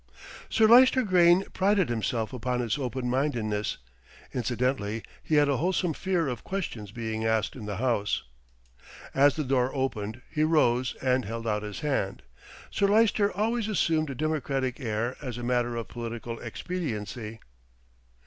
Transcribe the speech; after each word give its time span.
Sir 0.49 0.65
Lyster 0.67 1.03
Grayne 1.03 1.43
prided 1.53 1.89
himself 1.89 2.33
upon 2.33 2.59
his 2.59 2.75
open 2.79 3.07
mindedness; 3.07 3.77
incidentally 4.33 5.03
he 5.21 5.35
had 5.35 5.47
a 5.47 5.57
wholesome 5.57 5.93
fear 5.93 6.27
of 6.27 6.43
questions 6.43 6.91
being 6.91 7.23
asked 7.23 7.55
in 7.55 7.67
the 7.67 7.75
House. 7.77 8.23
As 9.13 9.35
the 9.35 9.43
door 9.43 9.69
opened 9.75 10.23
he 10.27 10.43
rose 10.43 10.95
and 11.03 11.25
held 11.25 11.45
out 11.45 11.61
his 11.61 11.81
hand. 11.81 12.23
Sir 12.71 12.87
Lyster 12.87 13.31
always 13.31 13.67
assumed 13.67 14.09
a 14.09 14.15
democratic 14.15 14.79
air 14.79 15.17
as 15.21 15.37
a 15.37 15.43
matter 15.43 15.75
of 15.75 15.87
political 15.87 16.39
expediency. 16.39 17.33
"Mr. 17.33 17.39